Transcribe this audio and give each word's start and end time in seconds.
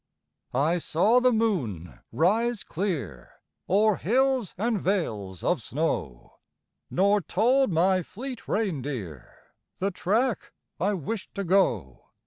I 0.55 0.79
saw 0.79 1.19
the 1.19 1.31
moon 1.31 1.99
rise 2.11 2.63
clear 2.63 3.33
O'er 3.69 3.97
hills 3.97 4.55
and 4.57 4.81
vales 4.81 5.43
of 5.43 5.61
snow 5.61 6.39
Nor 6.89 7.21
told 7.21 7.71
my 7.71 8.01
fleet 8.01 8.47
reindeer 8.47 9.31
The 9.77 9.91
track 9.91 10.53
I 10.79 10.95
wished 10.95 11.35
to 11.35 11.43
go. 11.43 12.05